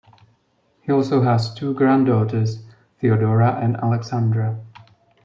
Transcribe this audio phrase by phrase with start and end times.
[0.81, 2.63] He also has two granddaughters,
[2.99, 4.59] Theodora and Alexandra.